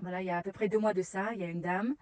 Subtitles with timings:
[0.00, 1.60] Voilà, il y a à peu près deux mois de ça, il y a une
[1.60, 1.94] dame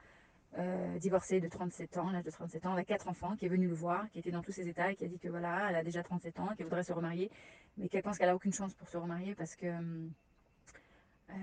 [0.59, 3.69] euh, divorcée de 37 ans, l'âge de 37 ans, avec quatre enfants, qui est venue
[3.69, 5.77] le voir, qui était dans tous ses états et qui a dit que voilà, elle
[5.77, 7.31] a déjà 37 ans, qu'elle voudrait se remarier,
[7.77, 11.35] mais qu'elle pense qu'elle a aucune chance pour se remarier parce que euh,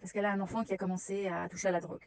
[0.00, 2.04] parce qu'elle a un enfant qui a commencé à toucher à la drogue.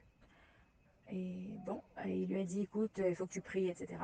[1.11, 3.97] Et bon, il lui a dit écoute, il faut que tu pries, etc.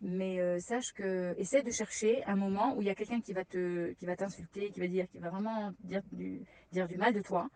[0.00, 3.32] Mais euh, sache que essaie de chercher un moment où il y a quelqu'un qui
[3.32, 6.40] va te qui va t'insulter, qui va dire, qui va vraiment dire du,
[6.72, 7.48] dire du mal de toi.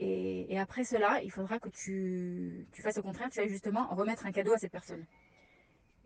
[0.00, 4.32] Et, après cela, il faudra que tu, fasses au contraire, tu ailles justement remettre un
[4.32, 5.04] cadeau à cette personne.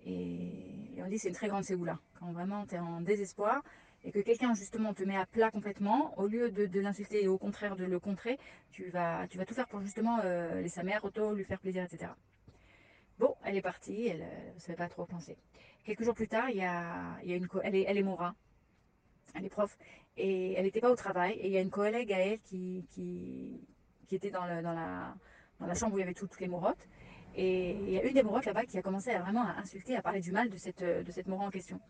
[0.05, 1.99] Et, on dit c'est une très grande séoula.
[2.19, 3.63] Quand vraiment tu es en désespoir
[4.05, 7.39] et que quelqu'un justement te met à plat complètement, au lieu de, l'insulter et au
[7.39, 8.39] contraire de le contrer,
[8.73, 12.13] tu vas, tout faire pour justement euh, laisser sa mère auto, lui faire plaisir, etc.
[13.19, 15.37] Bon, elle est partie, elle ne savait pas trop penser.
[15.85, 18.35] Quelques jours plus tard, y a, une, elle est, elle Mora,
[19.35, 19.77] elle est prof,
[20.17, 22.87] et elle n'était pas au travail, et il y a une collègue à elle qui,
[24.09, 26.89] qui était dans, la, chambre où il y avait toutes, les morottes,
[27.37, 29.97] et il y a une des morottes là-bas qui a commencé à vraiment à insulter,
[29.97, 31.81] à parler du mal de cette, de en question,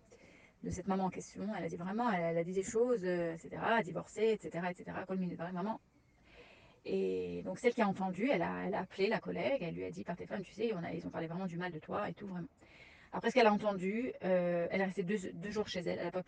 [0.62, 1.48] de cette maman en question.
[1.56, 4.92] Elle a dit vraiment, elle, a dit des choses, etc., divorcée, etc., etc.,
[5.38, 5.80] vraiment
[6.90, 10.04] et donc celle qui a entendu, elle a, appelé la collègue, elle lui a dit
[10.04, 12.48] par téléphone, tu sais, ils ont parlé vraiment du mal de toi et tout, vraiment.
[13.12, 16.10] Après ce qu'elle a entendu, euh, elle est restée deux, jours chez elle, elle n'a
[16.10, 16.22] pas,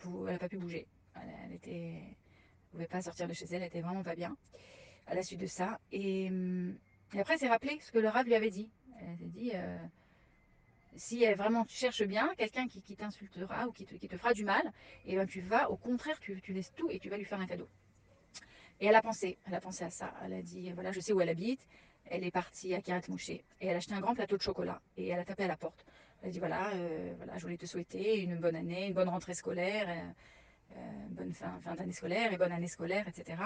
[0.49, 0.87] pu bouger.
[1.15, 2.15] Elle, elle
[2.71, 4.35] pouvait pas sortir de chez elle, elle était vraiment pas bien
[5.11, 5.77] à la suite de ça.
[5.91, 6.31] Et,
[7.13, 8.69] et après, elle s'est ce que le rave lui avait dit.
[9.01, 9.77] Elle s'est dit, euh,
[10.95, 14.65] si vraiment tu cherches bien quelqu'un qui, qui t'insultera ou qui te, fera du mal,
[15.05, 17.39] et eh ben tu vas, au contraire, tu, laisses tout et tu vas lui faire
[17.41, 17.67] un cadeau.
[18.79, 20.13] Et elle a pensé, elle a pensé à ça.
[20.23, 21.67] Elle a dit, voilà, je sais où elle habite.
[22.05, 24.81] Elle est partie à Kirat Mouché et elle a acheté un grand plateau de chocolat
[24.97, 25.85] et elle a tapé à la porte.
[26.21, 29.09] Elle a dit, voilà, euh, voilà, je voulais te souhaiter une bonne année, une bonne
[29.09, 33.37] rentrée scolaire, euh, euh, bonne fin, fin d'année scolaire et bonne année scolaire, etc.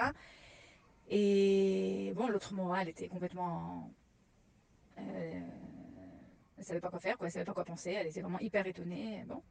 [1.10, 3.92] Et bon, l'autre morale était complètement...
[4.98, 5.42] Euh,
[6.58, 8.66] elle savait pas quoi faire, quoi, elle savait pas quoi penser, elle était vraiment hyper
[8.66, 9.24] étonnée.
[9.28, 9.44] Bon,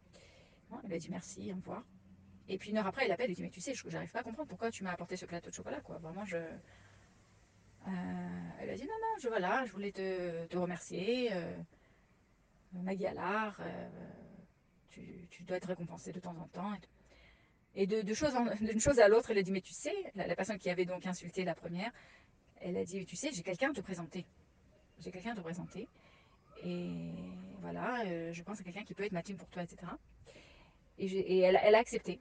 [0.84, 1.84] elle a dit merci, au revoir.
[2.48, 4.20] Et puis une heure après, il appelle et dit Mais tu sais, je n'arrive pas
[4.20, 5.80] à comprendre pourquoi tu m'as apporté ce plateau de chocolat.
[5.80, 5.98] Quoi.
[5.98, 6.36] Vraiment, je.
[6.36, 7.90] Euh,
[8.61, 11.33] elle a dit Non, non, je, voilà, je voulais te, te remercier.
[11.33, 11.56] Euh,
[12.73, 13.89] Maggie Allard, euh,
[14.90, 16.74] tu, tu, dois être récompensée de temps en temps.
[16.74, 16.79] Et,
[17.74, 20.36] de, de chose en, d'une chose à l'autre, elle a dit Mais tu sais, la,
[20.36, 21.92] personne qui avait donc insulté la première,
[22.61, 24.24] elle a dit Tu sais, j'ai quelqu'un à te présenter.
[25.01, 25.89] J'ai quelqu'un à te présenter.
[26.64, 27.11] Et
[27.61, 29.90] voilà, euh, je pense à quelqu'un qui peut être ma team pour toi, etc.
[30.98, 32.20] Et, et elle, a accepté.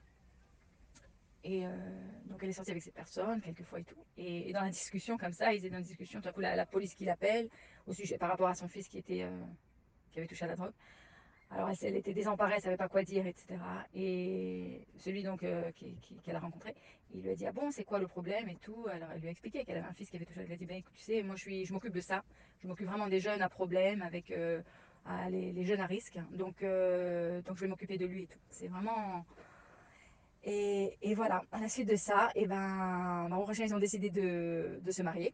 [1.44, 1.70] Et euh,
[2.26, 4.02] donc elle est sortie avec cette personne, quelquefois et tout.
[4.16, 6.40] Et, et, dans la discussion comme ça, ils étaient dans une discussion, tout à coup
[6.40, 7.48] la, la police qui l'appelle,
[7.86, 9.30] au sujet par rapport à son fils qui était euh,
[10.10, 10.72] qui avait touché à la drogue.
[11.54, 13.46] Alors elle, elle, était désemparée, elle savait pas quoi dire, etc.
[13.94, 16.74] Et celui donc euh, qu'elle qui, qui a rencontré,
[17.14, 18.86] il lui a dit ah bon c'est quoi le problème et tout.
[18.92, 20.40] Elle lui a expliqué qu'elle avait un fils qui avait touché.
[20.44, 22.24] Elle a dit ben écoute tu sais moi je suis, je m'occupe de ça,
[22.60, 24.60] je m'occupe vraiment des jeunes à problème avec euh,
[25.30, 26.18] les, jeunes à risque.
[26.32, 28.40] Donc euh, donc je vais m'occuper de lui et tout.
[28.50, 29.24] C'est vraiment
[30.46, 34.10] et, et, voilà, à la suite de ça, et eh ben, prochain, ils ont décidé
[34.10, 35.32] de, de, se marier.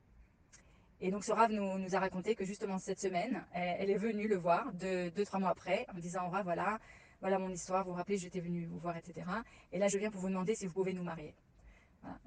[1.00, 4.28] Et donc, ce Rav nous, nous, a raconté que justement cette semaine, elle, est venue
[4.28, 6.78] le voir deux, trois mois après, en disant Rav, voilà,
[7.21, 9.27] voilà mon histoire, vous vous rappelez, j'étais venue vous voir, etc.
[9.72, 11.34] Et là, je viens pour vous demander si vous pouvez nous marier.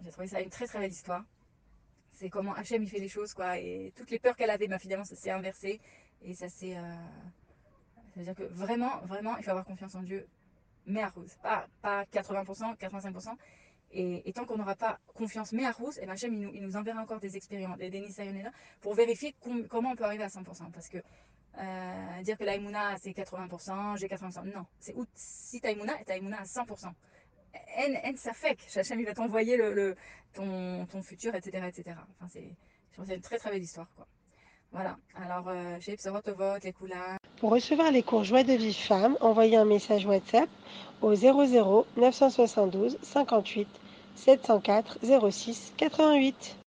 [0.03, 1.23] J'ai trouvé ça une très très belle histoire.
[2.13, 3.57] C'est comment Hachem il fait les choses, quoi.
[3.57, 5.79] Et toutes les peurs qu'elle avait, ben, finalement, ça s'est inversé.
[6.21, 6.77] Et ça s'est.
[6.77, 6.95] Euh...
[8.13, 10.27] C'est-à-dire que vraiment, vraiment, il faut avoir confiance en Dieu
[10.85, 11.35] mais à rose.
[11.41, 13.35] Pas, pas 80%, 85%.
[13.95, 16.63] Et, tant qu'on n'aura pas confiance, mais à rose, et ben Hachem, il nous, il
[16.63, 18.03] nous enverra encore des expériences, des, des
[18.81, 20.71] pour vérifier com comment on peut arriver à 100%.
[20.71, 20.97] Parce que
[21.59, 24.65] euh, dire que l'aïmouna c'est 80%, j'ai 80%, non.
[24.79, 26.87] C'est si t'aïmouna, t'aïmouna à 100%.
[26.87, 29.95] En, en que Hachem, il va t'envoyer le,
[30.33, 31.67] ton, ton futur, etc.
[31.67, 31.97] etc.
[32.19, 34.07] Enfin, c'est une très très belle histoire, quoi.
[34.71, 34.97] Voilà.
[35.15, 37.17] Alors, euh, chez Psorotovot, les couleurs?
[37.37, 40.49] Pour recevoir les cours Joie de vie femme, envoyez un message WhatsApp
[41.01, 43.67] au 00 972 58
[44.15, 44.83] 704
[45.31, 46.57] 06 88.